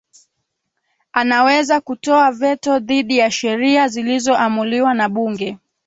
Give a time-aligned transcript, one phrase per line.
[1.13, 5.57] anaweza kutoa veto dhidi ya sheria zilizoamuliwa na bunge